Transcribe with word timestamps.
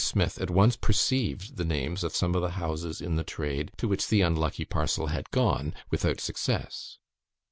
Smith 0.03 0.41
at 0.41 0.49
once 0.49 0.75
perceived 0.75 1.57
the 1.57 1.63
names 1.63 2.03
of 2.03 2.15
some 2.15 2.33
of 2.33 2.41
the 2.41 2.49
houses 2.57 3.01
in 3.01 3.17
the 3.17 3.23
trade 3.23 3.69
to 3.77 3.87
which 3.87 4.07
the 4.07 4.21
unlucky 4.21 4.65
parcel 4.65 5.05
had 5.13 5.29
gone, 5.29 5.75
without 5.91 6.19
success. 6.19 6.97